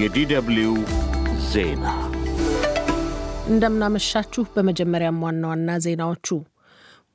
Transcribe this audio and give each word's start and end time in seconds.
የዲደብሊው 0.00 0.74
ዜና 1.48 1.84
እንደምናመሻችሁ። 3.46 4.42
በመጀመሪያም 4.54 5.18
ዋና 5.24 5.42
ዋና 5.50 5.70
ዜናዎቹ 5.84 6.28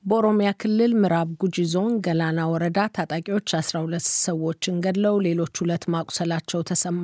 በኦሮሚያ 0.04 0.50
ክልል 0.62 0.92
ምዕራብ 1.00 1.30
ጉጂ 1.42 1.66
ዞን 1.72 1.94
ገላና 2.06 2.40
ወረዳ 2.52 2.80
ታጣቂዎች 2.98 3.48
12 3.60 4.12
ሰዎችን 4.20 4.76
ገድለው 4.86 5.16
ሌሎች 5.28 5.54
ሁለት 5.62 5.86
ማቁሰላቸው 5.94 6.62
ተሰማ። 6.70 7.04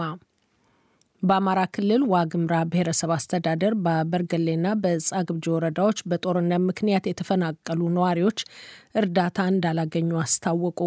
በአማራ 1.24 1.60
ክልል 1.76 2.02
ዋግምራ 2.14 2.54
ብሔረሰብ 2.72 3.12
አስተዳደር 3.18 3.76
በበርገሌና 3.84 4.76
በጻግብጂ 4.82 5.46
ወረዳዎች 5.54 6.00
በጦርነት 6.10 6.64
ምክንያት 6.70 7.08
የተፈናቀሉ 7.10 7.82
ነዋሪዎች 7.96 8.40
እርዳታ 8.96 9.48
እንዳላገኙ 9.52 10.12
አስታወቁ። 10.24 10.80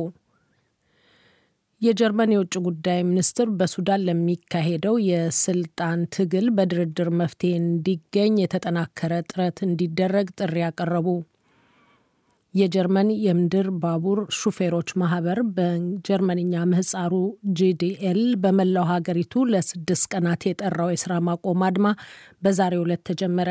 የጀርመን 1.86 2.32
የውጭ 2.34 2.54
ጉዳይ 2.66 3.00
ሚኒስትር 3.08 3.48
በሱዳን 3.58 4.04
ለሚካሄደው 4.06 4.96
የስልጣን 5.06 6.00
ትግል 6.14 6.46
በድርድር 6.56 7.10
መፍትሄ 7.20 7.52
እንዲገኝ 7.60 8.34
የተጠናከረ 8.40 9.12
ጥረት 9.30 9.58
እንዲደረግ 9.66 10.28
ጥሪ 10.38 10.56
ያቀረቡ። 10.62 11.08
የጀርመን 12.56 13.08
የምድር 13.24 13.66
ባቡር 13.80 14.18
ሹፌሮች 14.36 14.90
ማህበር 15.00 15.38
በጀርመንኛ 15.56 16.62
ምህጻሩ 16.70 17.12
ጂዲኤል 17.58 18.20
በመላው 18.42 18.86
ሀገሪቱ 18.90 19.42
ለስድስት 19.52 20.06
ቀናት 20.12 20.44
የጠራው 20.48 20.90
የስራ 20.92 21.18
ማቆም 21.26 21.64
አድማ 21.68 21.88
በዛሬው 22.42 22.84
ዕለት 22.86 23.02
ተጀመረ። 23.10 23.50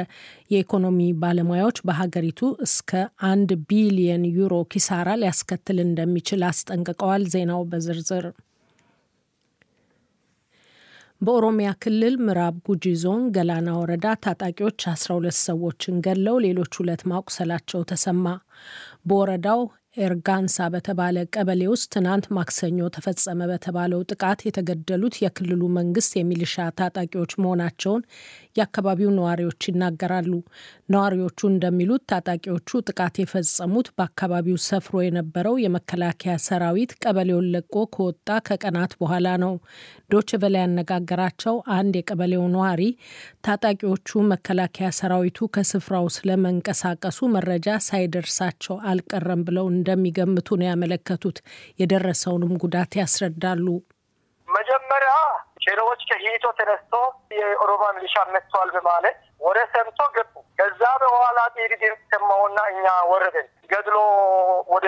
የኢኮኖሚ 0.54 1.00
ባለሙያዎች 1.22 1.80
በሀገሪቱ 1.88 2.42
እስከ 2.68 2.92
አንድ 3.30 3.52
ቢሊየን 3.70 4.26
ዩሮ 4.38 4.56
ኪሳራ 4.74 5.10
ሊያስከትል 5.22 5.80
እንደሚችል 5.86 6.44
አስጠንቅቀዋል። 6.50 7.26
ዜናው 7.36 7.64
በዝርዝር 7.72 8.28
በኦሮሚያ 11.22 11.70
ክልል 11.82 12.16
ምዕራብ 12.24 12.56
ጉጂ 12.66 12.86
ዞን 13.02 13.22
ገላና 13.36 13.70
ወረዳ 13.78 14.08
ታጣቂዎች 14.24 14.80
12 14.90 15.38
ሰዎችን 15.42 16.02
ገድለው 16.06 16.36
ሌሎች 16.46 16.74
ሁለት 16.80 17.02
ማቁሰላቸው 17.12 17.82
ተሰማ። 17.92 18.26
በወረዳው 19.06 19.62
ኤርጋንሳ 19.98 20.66
በተባለ 20.74 21.18
ቀበሌ 21.36 21.62
ውስጥ 21.72 21.86
ትናንት 21.94 22.26
ማክሰኞ 22.36 22.88
ተፈጸመ 22.96 23.40
በተባለው 23.52 24.02
ጥቃት 24.12 24.40
የተገደሉት 24.48 25.16
የክልሉ 25.22 25.62
መንግስት 25.78 26.14
የሚሊሻ 26.18 26.66
ታጣቂዎች 26.80 27.34
መሆናቸውን 27.42 28.02
የአካባቢው 28.58 29.10
ነዋሪዎች 29.16 29.62
ይናገራሉ። 29.70 30.32
ነዋሪዎቹ 30.90 31.40
እንደሚሉት 31.50 32.04
ታጣቂዎቹ 32.12 32.82
ጥቃት 32.88 33.16
የፈጸሙት 33.22 33.88
በአካባቢው 33.98 34.58
ሰፍሮ 34.68 34.96
የነበረው 35.06 35.56
የመከላከያ 35.64 36.36
ሰራዊት 36.46 36.92
ቀበሌውን 37.04 37.50
ለቆ 37.56 37.86
ከወጣ 37.96 38.40
ከቀናት 38.48 38.94
በኋላ 39.02 39.28
ነው። 39.44 39.54
ዶች 40.12 40.32
ቨላ 40.42 40.56
ያነጋገራቸው 40.64 41.56
አንድ 41.78 41.94
የቀበሌው 42.00 42.46
ነዋሪ 42.56 42.82
ታጣቂዎቹ 43.48 44.20
መከላከያ 44.32 44.90
ሰራዊቱ 45.00 45.48
ከስፍራው 45.56 46.08
ስለመንቀሳቀሱ 46.16 47.20
መረጃ 47.36 47.54
ሳይደርሳቸው 47.88 48.76
አልቀረም 48.90 49.44
ብለው 49.48 49.68
እንደሚገምቱ 49.86 50.48
ነው 50.60 50.68
ያመለከቱት። 50.68 51.38
የደረሰውንም 51.80 52.54
ጉዳት 52.64 52.92
ያስረዳሉ። 53.00 53.66
መጀመሪያ 54.48 55.12
ሼሮዎች 55.66 56.02
ከሂቶ 56.10 56.46
ተነስቶ 56.58 56.94
የኦሮማ 57.38 57.84
ሚሊሻ 57.96 58.16
መጥተዋል 58.34 58.70
በማለት 58.76 59.16
ወደ 59.42 59.60
ሰምቶ 59.74 60.00
ገቡ። 60.16 60.34
ከዛ 60.60 60.82
በኋላ 61.04 61.40
ጥይት 61.56 61.74
ድምፅ 61.82 62.02
ሰማሁና 62.14 62.58
እኛ 62.74 62.84
ወረድን። 63.12 63.48
ገድሎ 63.72 63.98
ወደ 64.74 64.88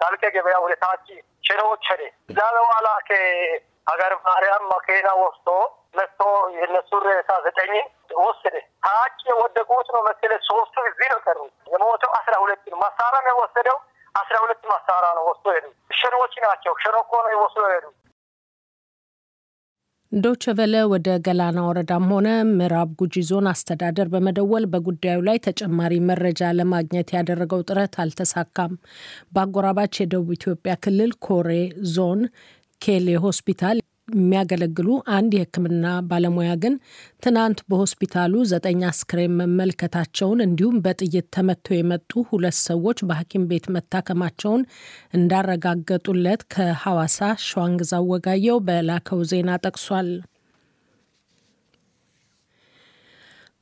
ዳልቀ 0.00 0.22
ገበያ 0.36 0.56
ወደ 0.64 0.74
ታች 0.82 1.06
ሼሮዎች 1.44 1.84
ሄደ። 1.92 2.02
እዛ 2.30 2.40
በኋላ 2.56 2.88
ከሀገር 3.08 4.14
ማርያም 4.26 4.64
መኪና 4.72 5.10
ወስዶ 5.22 5.48
መጥቶ 5.98 6.22
የነሱ 6.56 6.90
ሬሳ 7.06 7.30
ዘጠኝ 7.46 7.72
ወሰደ። 8.22 8.56
ታች 8.86 9.18
የወደቁት 9.30 9.88
ነው 9.94 10.02
መሰለህ 10.08 10.40
ሶስቱ 10.48 10.84
እዚህ 10.90 11.08
ነው 11.12 11.20
ቀሩ። 11.26 11.38
የሞተው 11.72 12.12
አስራ 12.18 12.34
ሁለት 12.42 12.64
ነው። 12.72 12.78
መሳሪያ 12.84 13.22
የወሰደው 13.30 13.78
ሁለት 14.38 14.62
መሳሪያ 14.70 15.10
ነው 15.16 15.24
ወስዶ 15.28 15.46
ሄዱ። 15.56 15.66
ሸኖዎች 15.92 16.34
ናቸው። 16.44 16.74
ሸኖ 16.82 16.96
ነው 17.24 17.30
የወስዶ 17.34 17.62
ሄዱ። 17.72 17.86
ዶቸ 20.12 20.52
ቨለ 20.58 20.74
ወደ 20.90 21.08
ገላና 21.24 21.58
ወረዳም 21.66 22.04
ሆነ 22.10 22.28
ምዕራብ 22.50 22.90
ጉጂ 23.00 23.14
ዞን 23.28 23.46
አስተዳደር 23.50 24.08
በመደወል 24.12 24.64
በጉዳዩ 24.72 25.18
ላይ 25.26 25.38
ተጨማሪ 25.46 25.94
መረጃ 26.08 26.50
ለማግኘት 26.58 27.10
ያደረገው 27.16 27.64
ጥረት 27.68 27.96
አልተሳካም። 28.04 28.72
በአጎራባች 29.32 30.00
የደቡብ 30.00 30.30
ኢትዮጵያ 30.38 30.74
ክልል 30.84 31.12
ኮሬ 31.26 31.50
ዞን 31.94 32.22
ኬሌ 32.80 33.16
ሆስፒታል 33.24 33.78
የሚያገለግሉ 34.14 34.88
አንድ 35.16 35.32
የሕክምና 35.36 35.86
ባለሙያ 36.08 36.52
ግን 36.62 36.74
ትናንት 37.22 37.58
በሆስፒታሉ 37.70 38.34
ዘጠኝ 38.50 38.80
አስክሬን 38.88 39.36
መመልከታቸውን 39.40 40.44
እንዲሁም 40.46 40.80
በጥይት 40.84 41.28
ተመተው 41.36 41.76
የመጡ 41.78 42.24
ሁለት 42.30 42.58
ሰዎች 42.64 43.00
በሐኪም 43.08 43.46
ቤት 43.50 43.66
መታከማቸውን 43.76 44.64
እንዳረጋገጡለት 45.18 46.42
ከሐዋሳ 46.54 47.18
ሸዋንግዛው 47.46 48.10
ወጋየው 48.12 48.58
በላከው 48.68 49.22
ዜና 49.30 49.60
ጠቅሷል። 49.64 50.10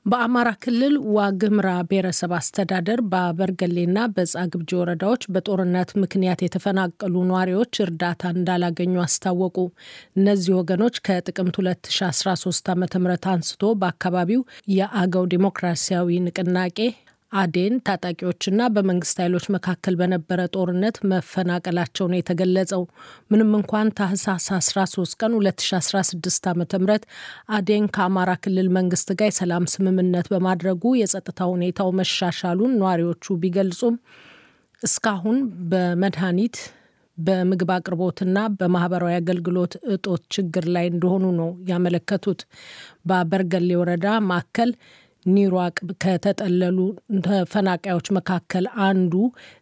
በአማራ 0.06 0.48
ክልል 0.62 0.94
ዋግምራ 1.14 1.68
ብሔረሰብ 1.88 2.32
አስተዳደር 2.36 3.00
በበርገሌና 3.12 3.98
በጻግብጂ 4.14 4.70
ወረዳዎች 4.80 5.22
በጦርነት 5.34 5.90
ምክንያት 6.02 6.42
የተፈናቀሉ 6.44 7.14
ነዋሪዎች 7.30 7.80
እርዳታ 7.84 8.30
እንዳላገኙ 8.34 8.94
አስታወቁ። 9.04 9.56
እነዚህ 10.16 10.52
ወገኖች 10.58 11.00
ከጥቅምት 11.08 11.58
2013 11.62 12.70
ዓ 12.72 12.76
ም 12.76 12.86
አንስቶ 13.32 13.72
በአካባቢው 13.80 14.44
የአገው 14.76 15.26
ዲሞክራሲያዊ 15.34 16.20
ንቅናቄ 16.26 16.78
አዴን 17.36 17.74
ታጣቂዎችና 17.86 18.60
በመንግስት 18.74 19.16
ኃይሎች 19.22 19.46
መካከል 19.54 19.94
በነበረ 20.00 20.40
ጦርነት 20.54 20.96
መፈናቀላቸው 21.10 22.06
ነው 22.10 22.18
የተገለጸው። 22.18 22.82
ምንም 23.30 23.50
እንኳን 23.58 23.88
ታህሳስ 23.98 24.46
13 24.58 25.16
ቀን 25.20 25.32
2016 25.38 26.48
ዓ 26.50 26.54
ም 26.54 26.96
አዴን 27.56 27.86
ከአማራ 27.96 28.32
ክልል 28.44 28.68
መንግስት 28.78 29.10
ጋር 29.18 29.28
የሰላም 29.30 29.66
ስምምነት 29.74 30.28
በማድረጉ 30.32 30.94
የጸጥታ 31.00 31.40
ሁኔታው 31.52 31.90
መሻሻሉን 32.00 32.74
ነዋሪዎቹ 32.80 33.36
ቢገልጹም 33.42 33.96
እስካሁን 34.82 35.38
በመድኃኒት 35.70 36.56
በምግብ 37.18 37.70
አቅርቦትና 37.74 38.38
በማህበራዊ 38.58 39.14
አገልግሎት 39.18 39.74
እጦት 39.94 40.22
ችግር 40.34 40.64
ላይ 40.74 40.86
እንደሆኑ 40.90 41.24
ነው 41.38 41.50
ያመለከቱት። 41.70 42.40
በበርገሌ 43.08 43.70
ወረዳ 43.80 44.06
ማዕከል 44.28 44.70
ኒሯቅ 45.26 45.74
ከተጠለሉ 46.04 46.78
ተፈናቃዮች 47.26 48.08
መካከል 48.16 48.66
አንዱ 48.86 49.14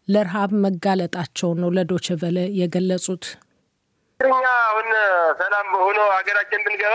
ለረሃብ 0.09 0.53
መጋለጣቸውን 0.65 1.61
ነው 1.63 1.73
ለዶችቨለ 1.77 2.39
የገለጹት። 2.61 3.25
እኛ 4.21 4.43
አሁን 4.67 4.89
ሰላም 5.41 5.69
ሆኖ 5.79 5.99
ሀገራችን 6.13 6.63
ብንገባ 6.67 6.95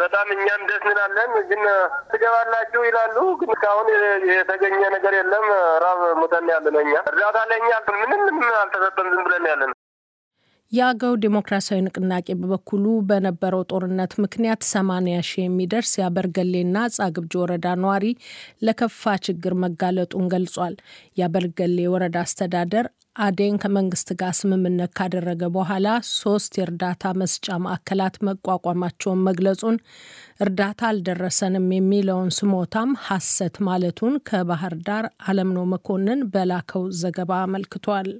በጣም 0.00 0.26
እኛም 0.34 0.62
ደስ 0.68 0.84
እንላለን። 0.84 1.32
ግን 1.50 1.62
ትገባላችሁ 2.10 2.80
ይላሉ። 2.88 3.16
ግን 3.40 3.50
እስካሁን 3.54 3.88
የተገኘ 4.32 4.80
ነገር 4.96 5.14
የለም። 5.18 5.46
ራብ 5.84 6.02
ሙተን 6.20 6.48
ያለ 6.54 6.66
ነው። 6.74 6.82
እኛ 6.84 6.94
እርዳታ 7.10 7.38
ለእኛ 7.52 7.70
ምንም 8.02 8.24
አልተሰጠም። 8.60 9.08
ዝም 9.14 9.24
ብለን 9.28 9.46
ያለ 9.52 9.62
ነው። 9.70 9.77
የአገው 10.72 11.12
ዴሞክራሲያዊ 11.22 11.78
ንቅናቄ 11.84 12.26
በበኩሉ 12.40 12.86
በነበረው 13.08 13.62
ጦርነት 13.70 14.12
ምክንያት 14.24 14.62
ሰማንያ 14.70 15.18
ሺህ 15.28 15.44
የሚደርስ 15.44 15.92
የአበርገሌና 15.96 16.76
ጻግብጂ 16.96 17.32
ወረዳ 17.42 17.68
ነዋሪ 17.82 18.04
ለከፋ 18.66 19.14
ችግር 19.26 19.54
መጋለጡን 19.62 20.28
ገልጿል። 20.34 20.74
የአበርገሌ 21.18 21.78
ወረዳ 21.94 22.18
አስተዳደር 22.26 22.88
አዴን 23.20 23.54
ከመንግስት 23.62 24.08
ጋር 24.20 24.32
ስምምነት 24.38 24.90
ካደረገ 24.98 25.42
በኋላ 25.54 25.86
ሶስት 26.12 26.52
የእርዳታ 26.58 27.12
መስጫ 27.20 27.56
ማዕከላት 27.64 28.16
መቋቋማቸውን 28.28 29.24
መግለጹን፣ 29.28 29.78
እርዳታ 30.44 30.80
አልደረሰንም 30.90 31.66
የሚለውን 31.76 32.30
ስሞታም 32.38 32.92
ሐሰት 33.06 33.56
ማለቱን 33.68 34.16
ከባህር 34.28 34.76
ዳር 34.86 35.06
አለምነው 35.28 35.66
መኮንን 35.74 36.22
በላከው 36.34 36.84
ዘገባ 37.00 37.32
አመልክቷል። 37.46 38.10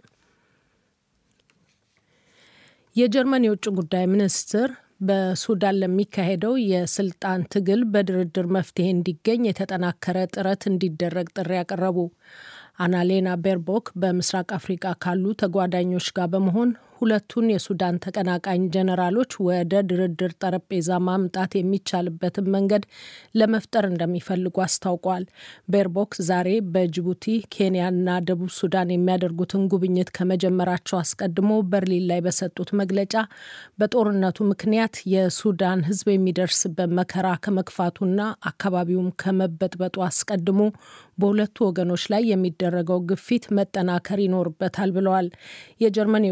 የጀርመን 2.98 3.44
የውጭ 3.46 3.66
ጉዳይ 3.76 4.04
ሚኒስትር 4.12 4.68
በሱዳን 5.00 5.76
ለሚካሄደው 5.80 6.54
የስልጣን 6.70 7.40
ትግል 7.52 7.80
በድርድር 7.92 8.46
መፍትሄ 8.56 8.86
እንዲገኝ 8.94 9.42
የተጠናከረ 9.46 10.18
ጥረት 10.34 10.62
እንዲደረግ 10.70 11.28
ጥሪ 11.36 11.50
ያቀረቡ። 11.58 11.98
አናሌና 12.78 13.28
ቤርቦክ 13.44 13.86
በምስራቅ 14.00 14.48
አፍሪቃ 14.58 14.94
ካሉ 15.02 15.24
ተጓዳኞች 15.40 16.08
ጋር 16.18 16.28
በመሆን 16.34 16.70
ሁለቱን 16.98 17.46
የሱዳን 17.52 18.00
ተቀናቃኝ 18.04 18.62
ጀነራሎች 18.74 19.32
ወደ 19.46 19.82
ድርድር 19.88 20.32
ጠረጴዛ 20.42 20.98
ማምጣት 21.06 21.52
የሚቻልበትን 21.58 22.46
መንገድ 22.54 22.84
ለመፍጠር 23.38 23.84
እንደሚፈልጉ 23.88 24.56
አስታውቋል። 24.64 25.24
ቤርቦክ 25.72 26.12
ዛሬ 26.28 26.48
በጅቡቲ 26.74 27.24
ኬንያና 27.54 27.96
ደቡብ 28.28 28.50
ሱዳን 28.58 28.92
የሚያደርጉትን 28.94 29.64
ጉብኝት 29.72 30.10
ከመጀመራቸው 30.18 30.98
አስቀድሞ 31.00 31.50
በርሊን 31.70 32.06
ላይ 32.10 32.22
በሰጡት 32.26 32.70
መግለጫ 32.80 33.14
በጦርነቱ 33.80 34.38
ምክንያት 34.50 34.76
የሱዳን 35.12 35.84
ሕዝብ 35.88 36.08
የሚደርስበት 36.12 36.90
መከራ 36.98 37.26
ከመግፋቱና 37.44 38.20
አካባቢውም 38.50 39.12
ከመበጥበጡ 39.22 39.96
አስቀድሞ 40.08 40.60
በሁለቱ 41.18 41.56
ወገኖች 41.68 42.02
ላይ 42.12 42.22
የሚደረገው 42.28 42.98
ግፊት 43.08 43.44
መጠናከር 43.58 44.18
ይኖርበታል 44.24 44.90
ብለዋል። 44.96 45.28
የጀርመን 45.82 46.24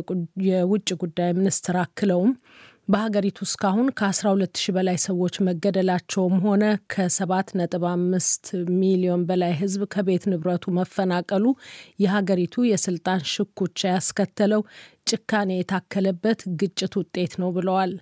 የውጭ 0.56 0.88
ጉዳይ 1.03 1.31
ሚኒስትር 1.38 1.76
አክለውም 1.82 2.32
በሀገሪቱ 2.88 3.38
እስካሁን 3.47 3.87
ከ12 3.99 4.58
ሺህ 4.61 4.75
በላይ 4.76 4.99
ሰዎች 5.05 5.35
መገደላቸውም 5.47 6.37
ሆነ 6.44 6.64
ከ7.5 6.93 8.50
ሚሊዮን 8.76 9.23
በላይ 9.29 9.53
ህዝብ 9.61 9.82
ከቤት 9.94 10.25
ንብረቱ 10.32 10.75
መፈናቀሉ 10.76 11.44
የሀገሪቱ 12.05 12.64
የስልጣን 12.69 13.25
ሽኩቻ 13.32 13.81
ያስከተለው 13.91 14.62
ጭካኔ 15.06 15.50
የታከለበት 15.56 16.41
ግጭት 16.61 16.94
ውጤት 17.00 17.32
ነው 17.41 17.50
ብለዋል። 17.56 17.93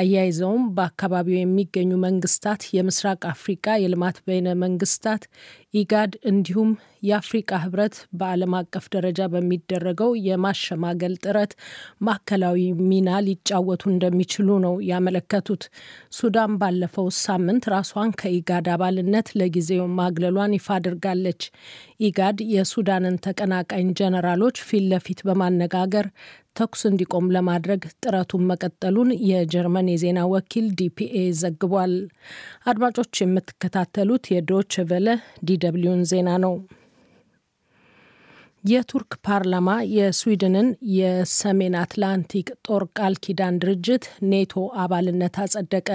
አያይዘውም 0.00 0.64
በአካባቢው 0.76 1.38
የሚገኙ 1.38 1.90
መንግስታት፣ 2.04 2.62
የምስራቅ 2.76 3.20
አፍሪቃ 3.32 3.76
የልማት 3.82 4.18
በይነ 4.26 4.48
መንግስታት፣ 4.62 5.22
ኢጋድ 5.74 6.12
እንዲሁም 6.28 6.70
የአፍሪቃ 7.02 7.50
ህብረት 7.62 7.96
በዓለም 8.18 8.54
አቀፍ 8.58 8.86
ደረጃ 8.94 9.28
በሚደረገው 9.32 10.10
የማሸማገል 10.26 11.14
ጥረት 11.22 11.52
ማዕከላዊ 12.06 12.58
ሚና 12.88 13.10
ሊጫወቱ 13.26 13.82
እንደሚችሉ 13.92 14.58
ነው 14.64 14.74
ያመለከቱት። 14.88 15.62
ሱዳን 16.18 16.58
ባለፈው 16.62 17.08
ሳምንት 17.22 17.66
ራሷን 17.74 18.12
ከኢጋድ 18.20 18.68
አባልነት 18.74 19.30
ለጊዜው 19.40 19.86
ማግለሏን 20.00 20.56
ይፋ 20.58 20.68
አድርጋለች። 20.78 21.42
ኢጋድ 22.02 22.38
የሱዳንን 22.54 23.16
ተቀናቃኝ 23.26 23.88
ጀነራሎች 23.98 24.58
ፊት 24.68 24.84
ለፊት 24.90 25.20
በማነጋገር 25.28 26.06
ተኩስ 26.56 26.82
እንዲቆም 26.88 27.26
ለማድረግ 27.34 27.82
ጥረቱን 28.02 28.42
መቀጠሉን 28.48 29.10
የጀርመን 29.28 29.86
የዜና 29.92 30.20
ወኪል 30.32 30.66
ዲፒኤ 30.78 31.14
ዘግቧል። 31.40 31.94
አድማጮች 32.66 33.22
የምትከታተሉት 33.22 34.26
የዶይቸ 34.34 34.74
ቨለ 34.90 35.08
ዲደብሊውን 35.44 36.02
ዜና 36.10 36.30
ነው። 36.44 36.54
የቱርክ 38.64 39.12
ፓርላማ 39.26 39.68
የስዊድንን 39.92 40.66
የሰሜን 40.96 41.74
አትላንቲክ 41.80 42.48
ጦር 42.66 42.82
ቃል 42.98 43.14
ኪዳን 43.24 43.60
ድርጅት 43.62 44.04
ኔቶ 44.30 44.52
አባልነት 44.82 45.36
አጸደቀ። 45.44 45.88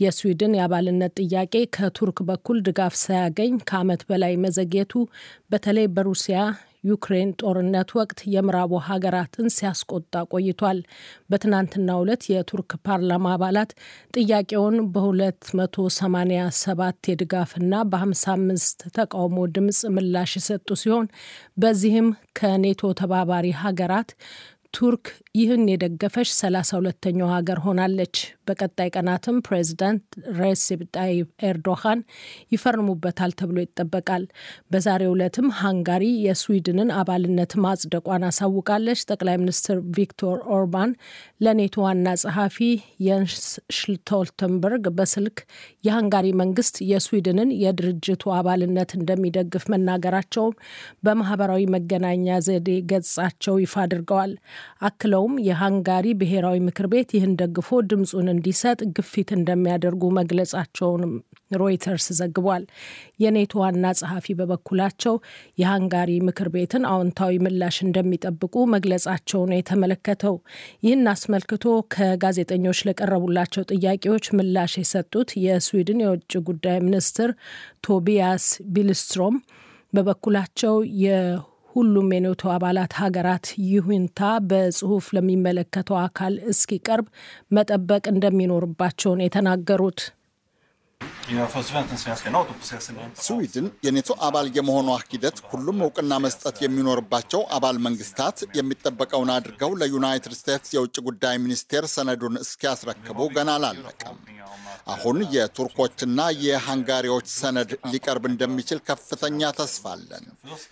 የስዊድን 0.00 0.56
የአባልነት 0.58 1.14
ጥያቄ 1.22 1.54
ከቱርክ 1.76 2.20
በኩል 2.28 2.60
ድጋፍ 2.68 2.96
ሳያገኝ 3.02 3.52
ከዓመት 3.70 4.04
በላይ 4.08 4.34
መዘግየቱ 4.44 4.94
በተለይ 5.50 5.88
በሩሲያ 5.96 6.38
ዩክሬን 6.88 7.30
ጦርነት 7.42 7.90
ወቅት 7.98 8.18
የምዕራቡ 8.34 8.72
ሀገራትን 8.86 9.46
ሲያስቆጣ 9.54 10.22
ቆይቷል። 10.32 10.78
በትናንትናው 11.30 12.00
ዕለት 12.04 12.22
የቱርክ 12.32 12.72
ፓርላማ 12.86 13.32
አባላት 13.36 13.70
ጥያቄውን 14.16 14.76
በ287 14.94 17.10
የድጋፍና 17.12 17.74
በ55 17.92 18.84
ተቃውሞ 18.96 19.38
ድምፅ 19.54 19.80
ምላሽ 19.96 20.32
የሰጡ 20.38 20.68
ሲሆን 20.82 21.06
በዚህም 21.58 22.08
ከኔቶ 22.38 22.92
ተባባሪ 23.00 23.48
ሀገራት 23.62 24.10
ቱርክ 24.74 25.06
ይህን 25.38 25.62
የደገፈች 25.70 26.28
ሰላሳ 26.38 26.70
ሁለተኛው 26.78 27.28
ሀገር 27.34 27.58
ሆናለች። 27.64 28.16
በቀጣይ 28.48 28.88
ቀናትም 28.94 29.36
ፕሬዚዳንት 29.46 30.04
ሬሴፕ 30.38 30.80
ጣይብ 30.96 31.26
ኤርዶኻን 31.48 32.00
ይፈርሙበታል 32.54 33.32
ተብሎ 33.38 33.58
ይጠበቃል። 33.64 34.24
በዛሬው 34.72 35.14
ዕለትም 35.14 35.48
ሃንጋሪ 35.60 36.04
የስዊድንን 36.26 36.90
አባልነት 36.98 37.52
ማጽደቋን 37.64 38.26
አሳውቃለች። 38.28 38.76
ጠቅላይ 39.10 39.36
ሚኒስትር 39.42 39.78
ቪክቶር 39.96 40.38
ኦርባን 40.54 40.92
ለኔቶ 41.44 41.76
ዋና 41.84 42.06
ጸሐፊ 42.22 42.56
የንስ 43.06 43.44
ሽቶልተንበርግ 43.78 44.84
በስልክ 44.98 45.38
የሃንጋሪ 45.86 46.26
መንግስት 46.40 46.76
የስዊድንን 46.90 47.50
የድርጅቱ 47.62 48.32
አባልነት 48.38 48.90
እንደሚደግፍ 48.98 49.64
መናገራቸውን 49.72 50.54
በማህበራዊ 51.04 51.62
መገናኛ 51.74 52.16
ዘዴ 52.46 52.70
ገጻቸው 52.90 53.56
ይፋ 53.62 53.74
አድርገዋል። 53.84 54.32
አክለውም 54.88 55.34
የሃንጋሪ 55.48 56.06
ብሔራዊ 56.20 56.58
ምክር 56.68 56.86
ቤት 56.92 57.10
ይህን 57.16 57.32
ደግፎ 57.40 57.80
ድምፁን 57.90 58.28
እንዲሰጥ 58.38 58.80
ግፊት 58.96 59.30
እንደሚያደርጉ 59.36 60.04
መግለጻቸውንም 60.18 61.12
ሮይተርስ 61.58 62.06
ዘግቧል። 62.18 62.64
የኔቶ 63.22 63.52
ዋና 63.62 63.92
ጸሐፊ 63.98 64.34
በበኩላቸው 64.38 65.14
የሃንጋሪ 65.60 66.10
ምክር 66.28 66.48
ቤትን 66.54 66.84
አዎንታዊ 66.90 67.34
ምላሽ 67.46 67.76
እንደሚጠብቁ 67.86 68.54
መግለጻቸው 68.74 69.26
የተመለከተው። 69.58 70.36
ይህን 70.84 71.04
አስመልክቶ 71.12 71.64
ከጋዜጠኞች 71.94 72.80
ለቀረቡላቸው 72.88 73.64
ጥያቄዎች 73.72 74.26
ምላሽ 74.38 74.74
የሰጡት 74.80 75.30
የስዊድን 75.44 76.02
የውጭ 76.04 76.32
ጉዳይ 76.48 76.78
ሚኒስትር 76.86 77.32
ቶቢያስ 77.88 78.46
ቢልስትሮም 78.74 79.36
በበኩላቸው 79.92 80.74
ሁሉም 81.78 82.08
የኔቶ 82.14 82.42
አባላት 82.52 82.92
ሀገራት 83.00 83.46
ይሁንታ 83.68 84.20
በጽሁፍ 84.48 85.06
ለሚመለከተው 85.16 85.98
አካል 86.04 86.34
እስኪቀርብ 86.52 87.06
መጠበቅ 87.52 88.04
እንደሚኖርባቸው 88.12 89.12
ነው 89.18 89.26
የተናገሩት። 89.26 90.00
ስዊድን 93.24 93.66
የኔቶ 93.86 94.10
አባል 94.26 94.46
የመሆኗ 94.56 94.90
ሂደት 95.10 95.38
ሁሉም 95.50 95.78
እውቅና 95.84 96.12
መስጠት 96.24 96.56
የሚኖርባቸው 96.64 97.42
አባል 97.56 97.76
መንግስታት 97.86 98.38
የሚጠበቀውን 98.58 99.30
አድርገው 99.34 99.72
ለዩናይትድ 99.80 100.34
ስቴትስ 100.38 100.72
የውጭ 100.76 100.96
ጉዳይ 101.08 101.36
ሚኒስቴር 101.44 101.86
ሰነዱን 101.94 102.36
እስኪያስረክቡ 102.44 103.28
ገና 103.36 103.50
አላለቀም። 103.58 104.16
አሁን 104.88 105.18
የቱርኮችና 105.34 106.20
የሃንጋሪዎች 106.44 107.26
ሰነድ 107.36 107.72
ሊቀርብ 107.92 108.26
እንደሚችል 108.30 108.80
ከፍተኛ 108.88 109.50
ተስፋ 109.58 109.84
አለን። 109.94 110.24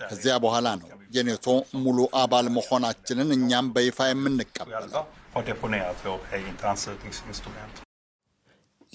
ከዚያ 0.05 0.37
በኋላ 0.45 0.69
ነው 0.83 0.89
የኔቶ 1.17 1.47
ሙሉ 1.85 2.09
አባል 2.23 2.49
መሆናችንን 2.57 3.31
እኛም 3.39 3.69
በይፋ 3.77 4.09
የምንቀበለው። 4.11 5.05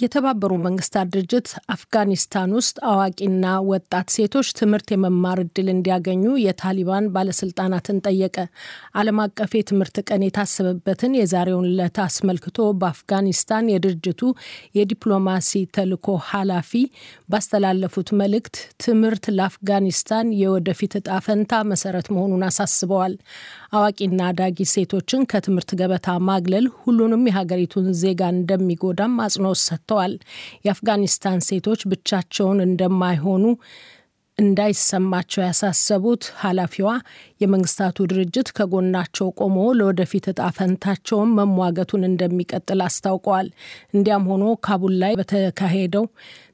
የተባበሩ 0.02 0.52
መንግስታት 0.64 1.08
ድርጅት 1.14 1.48
አፍጋኒስታን 1.74 2.52
ውስጥ 2.58 2.78
አዋቂና 2.90 3.44
ወጣት 3.70 4.08
ሴቶች 4.16 4.48
ትምህርት 4.60 4.88
የመማር 4.94 5.40
እድል 5.44 5.68
እንዲያገኙ 5.74 6.24
የታሊባን 6.44 7.10
ባለስልጣናትን 7.16 8.02
ጠየቀ። 8.06 8.38
ዓለም 9.00 9.20
አቀፍ 9.26 9.52
የትምህርት 9.58 9.98
ቀን 10.08 10.26
የታሰበበትን 10.26 11.18
የዛሬውን 11.20 11.68
ዕለት 11.72 12.00
አስመልክቶ 12.06 12.60
በአፍጋኒስታን 12.82 13.72
የድርጅቱ 13.74 14.22
የዲፕሎማሲ 14.80 15.64
ተልዕኮ 15.78 16.18
ኃላፊ 16.30 16.72
ባስተላለፉት 17.32 18.12
መልእክት 18.22 18.56
ትምህርት 18.86 19.26
ለአፍጋኒስታን 19.38 20.30
የወደፊት 20.42 20.96
እጣ 21.00 21.20
ፈንታ 21.26 21.64
መሰረት 21.72 22.10
መሆኑን 22.16 22.46
አሳስበዋል። 22.48 23.16
አዋቂና 23.74 24.22
አዳጊ 24.30 24.58
ሴቶችን 24.72 25.22
ከትምህርት 25.32 25.70
ገበታ 25.80 26.16
ማግለል 26.28 26.66
ሁሉንም 26.80 27.22
የሀገሪቱን 27.28 27.86
ዜጋ 28.02 28.22
እንደሚጎዳም 28.34 29.14
አጽንኦት 29.26 29.60
ሰጥተዋል። 29.62 30.14
የአፍጋኒስታን 30.66 31.46
ሴቶች 31.48 31.82
ብቻቸውን 31.92 32.60
እንደማይሆኑ 32.66 33.46
እንዳይሰማቸው 34.42 35.42
ያሳሰቡት 35.44 36.24
ኃላፊዋ 36.42 36.90
የመንግስታቱ 37.42 37.98
ድርጅት 38.12 38.50
ከጎናቸው 38.58 39.28
ቆሞ 39.40 39.58
ለወደፊት 39.80 40.26
እጣ 40.32 40.50
ፈንታቸውን 40.58 41.34
መሟገቱን 41.38 42.08
እንደሚቀጥል 42.10 42.82
አስታውቀዋል። 42.88 43.48
እንዲያም 43.96 44.28
ሆኖ 44.32 44.46
ካቡል 44.66 44.96
ላይ 45.04 45.16
በተካሄደው 45.22 46.06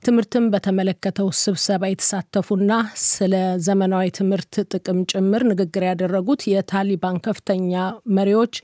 ትምህርትን 0.08 0.46
በተመለከተው 0.54 1.30
ስብሰባ 1.42 1.84
የተሳተፉና 1.92 2.72
ስለ 3.08 3.34
ዘመናዊ 3.68 4.08
ትምህርት 4.18 4.56
ጥቅም 4.74 5.02
ጭምር 5.12 5.44
ንግግር 5.52 5.86
ያደረጉት 5.90 6.44
የታሊባን 6.52 7.20
ከፍተኛ 7.26 7.74
መሪዎች 8.18 8.56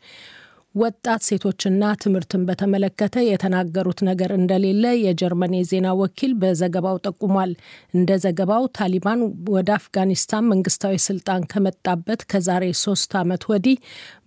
ወጣት 0.75 1.21
ሴቶችና 1.27 1.89
ትምህርትን 2.03 2.45
በተመለከተ 2.47 3.15
የተናገሩት 3.23 3.99
ነገር 4.07 4.31
እንደሌለ 4.37 4.85
የጀርመን 5.01 5.53
የዜና 5.57 5.87
ወኪል 5.99 6.31
በዘገባው 6.41 6.97
ጠቁሟል። 7.05 7.51
እንደ 7.93 8.17
ዘገባው 8.23 8.63
ታሊባን 8.77 9.21
ወደ 9.53 9.69
አፍጋኒስታን 9.77 10.49
መንግስታዊ 10.51 10.97
ስልጣን 11.05 11.47
ከመጣበት 11.51 12.23
ከዛሬ 12.31 12.65
ሶስት 12.83 13.13
ዓመት 13.21 13.43
ወዲህ 13.51 13.77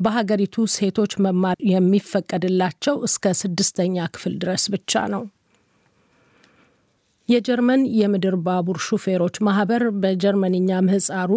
በሀገሪቱ 0.05 0.67
ሴቶች 0.76 1.15
መማር 1.26 1.59
የሚፈቀድላቸው 1.73 2.99
እስከ 3.09 3.35
ስድስተኛ 3.43 4.07
ክፍል 4.15 4.37
ድረስ 4.43 4.67
ብቻ 4.75 5.05
ነው። 5.15 5.25
የጀርመን 7.29 7.81
የምድር 7.99 8.35
ባቡር 8.43 8.76
ሹፌሮች 8.87 9.37
ማህበር 9.47 9.83
በጀርመንኛ 10.03 10.71
ምህጻሩ 10.85 11.31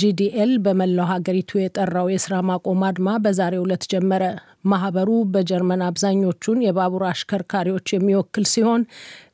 ጂዲኤል 0.00 0.52
በመላው 0.64 1.06
ሀገሪቱ 1.12 1.60
የጠራው 1.60 2.08
የስራ 2.12 2.34
ማቆም 2.48 2.82
አድማ 2.88 3.16
በዛሬው 3.24 3.64
ዕለት 3.66 3.84
ጀመረ። 3.92 4.24
ማህበሩ 4.64 5.10
በጀርመን 5.32 5.82
አብዛኞቹን 5.86 6.58
የባቡር 6.64 7.02
አሽከርካሪዎች 7.08 7.86
የሚወክል 7.94 8.44
ሲሆን 8.52 8.82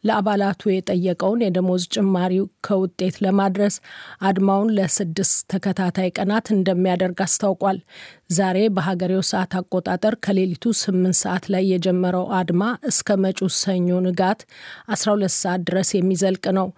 ለአባላቱ 0.06 0.62
የጠየቀውን 0.70 1.40
የደሞዝ 1.44 1.84
ጭማሪ 1.94 2.34
ከውጤት 2.66 3.16
ለማድረስ 3.24 3.76
አድማውን 4.28 4.72
ለስድስት 4.76 5.38
ተከታታይ 5.52 6.10
ቀናት 6.18 6.46
እንደሚያደርግ 6.56 7.20
አስታውቋል። 7.26 7.78
ዛሬ 8.30 8.58
በሀገሬው 8.76 9.20
ሰዓት 9.28 9.52
አቆጣጠር 9.58 10.14
ከሌሊቱ 10.24 10.72
ስምንት 10.80 11.16
ሰዓት 11.20 11.44
ላይ 11.54 11.64
የጀመረው 11.72 12.24
አድማ 12.38 12.62
እስከ 12.90 13.16
መጪው 13.24 13.50
ሰኞ 13.58 13.98
ንጋት 14.06 14.40
12 14.94 15.34
ሰዓት 15.36 15.60
ድረስ 15.68 15.90
የሚዘልቅ 15.94 16.44
ነው። 16.58 16.68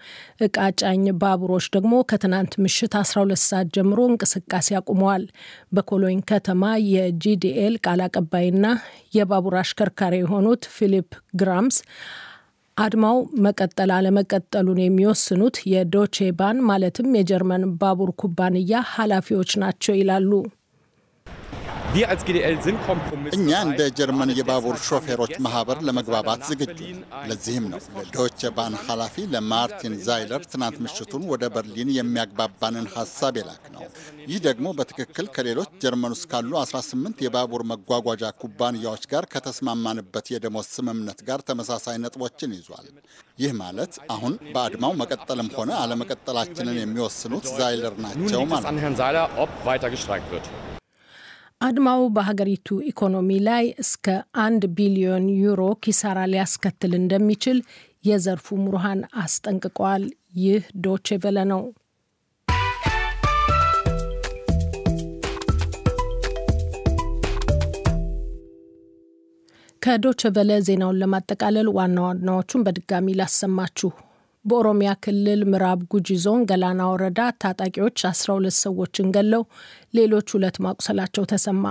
እቃ 0.47 0.67
ጫኝ 0.81 1.05
ባቡሮች 1.23 1.67
ደግሞ 1.77 1.95
ከትናንት 2.11 2.55
ምሽት 2.65 2.97
12 3.01 3.43
ሰዓት 3.47 3.71
ጀምሮ 3.77 3.99
እንቅስቃሴ 4.11 4.77
አቁመዋል። 4.81 5.25
በኮሎኝ 5.73 6.21
ከተማ 6.33 6.63
የጂዲኤል 6.91 7.77
ቃል 7.87 8.03
አቀባይና 8.07 8.67
የባቡር 9.19 9.57
አሽከርካሪ 9.63 10.15
የሆኑት 10.23 10.65
ፊሊፕ 10.77 11.11
ግራምስ 11.41 11.79
አድማው 12.77 13.17
መቀጠል 13.45 13.91
አለመቀጠሉን 13.95 14.83
የሚወስኑት 14.83 15.57
የዶቼ 15.71 16.29
ባን 16.39 16.59
ማለትም 16.69 17.17
የጀርመን 17.19 17.65
ባቡር 17.81 18.13
ኩባንያ 18.21 18.85
ኃላፊዎች 18.93 19.53
ናቸው 19.63 19.97
ይላሉ። 19.99 20.31
እኛ 23.37 23.51
እንደ 23.67 23.83
ጀርመን 23.99 24.31
የባቡር 24.39 24.77
ሾፌሮች 24.87 25.33
ማህበር 25.45 25.79
ለመግባባት 25.87 26.41
ዝግጁ 26.49 26.79
ነን። 26.89 26.99
ለዚህም 27.29 27.67
ነው 27.73 27.81
ለዶቼ 27.99 28.51
ባን 28.57 28.75
ኃላፊ 28.85 29.25
ለማርቲን 29.33 29.95
ዛይለር 30.07 30.43
ትናንት 30.53 30.77
ምሽቱን 30.85 31.23
ወደ 31.33 31.45
በርሊን 31.55 31.91
የሚያግባባንን 31.97 32.87
ሀሳብ 32.95 33.37
የላክ 33.41 33.65
ነው። 33.75 33.83
ይህ 34.29 34.39
ደግሞ 34.47 34.67
በትክክል 34.79 35.29
ከሌሎች 35.37 35.71
ጀርመን 35.85 36.15
ውስጥ 36.17 36.29
ካሉ 36.33 36.53
18 36.63 37.25
የባቡር 37.27 37.65
መጓጓዣ 37.73 38.33
ኩባንያዎች 38.43 39.05
ጋር 39.13 39.27
ከተስማማንበት 39.35 40.29
የደሞዝ 40.35 40.69
ስምምነት 40.77 41.21
ጋር 41.29 41.43
ተመሳሳይ 41.51 41.99
ነጥቦችን 42.05 42.57
ይዟል። 42.59 42.89
ይህ 43.39 43.53
ማለት 43.63 43.95
አሁን 44.15 44.35
በአድማው 44.49 44.95
መቀጠልም 45.03 45.51
ሆነ 45.59 45.71
አለመቀጠላችንን 45.83 46.81
የሚወስኑት 46.81 47.47
ዛይለር 47.59 47.97
ናቸው 48.07 48.43
ማለት 48.47 48.67
ነው። 48.67 48.73
አድማው 51.61 52.03
በሀገሪቱ 52.17 52.77
ኢኮኖሚ 52.91 53.31
ላይ 53.47 53.65
እስከ 53.83 54.07
አንድ 54.43 54.63
ቢሊዮን 54.77 55.25
ዩሮ 55.39 55.63
ኪሳራ 55.85 56.19
ሊያስከትል 56.33 56.93
እንደሚችል 57.01 57.59
የዘርፉ 58.05 58.59
ምሩሃን 58.63 59.01
አስጠንቅቀዋል። 59.23 60.05
ይህ 60.43 60.65
ዶቼ 60.85 61.19
ቬለ 61.25 61.39
ነው። 61.53 61.63
ከዶቼ 69.83 70.31
ቬለ 70.37 70.53
ዜናውን 70.67 71.01
ለማጠቃለል 71.01 71.69
ዋና 71.77 71.99
ዋናዎቹን 72.07 72.65
በድጋሚ 72.67 73.17
ላሰማችሁ። 73.19 73.91
በኦሮሚያ 74.45 74.91
ክልል 75.05 75.41
ምዕራብ 75.51 75.81
ጉጂ 75.93 76.17
ዞን 76.25 76.41
ገላና 76.51 76.83
ወረዳ 76.91 77.21
ታጣቂዎች 77.43 77.97
12 78.09 78.63
ሰዎችን 78.65 79.13
ገለው 79.17 79.43
ሌሎች 79.95 80.29
ሁለት 80.37 80.57
ማቁሰላቸው 80.67 81.27
ተሰማ። 81.33 81.65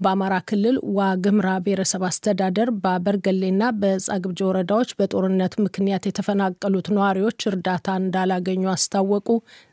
በአማራ 0.00 0.34
ክልል 0.48 0.76
ዋግምራ 0.96 1.48
ብሔረሰብ 1.64 2.02
አስተዳደር 2.08 2.68
በበርገሌና 2.82 3.62
በጻግብጂ 3.80 4.40
ወረዳዎች 4.48 4.90
በጦርነት 4.98 5.54
ምክንያት 5.64 6.06
የተፈናቀሉት 6.08 6.88
ነዋሪዎች 6.96 7.48
እርዳታ 7.50 7.96
እንዳላገኙ 8.02 8.64
አስታወቁ። 8.74 9.28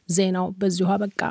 ዜናው 0.09 0.47
በዚሁ 0.61 0.89
አበቃ። 0.95 1.21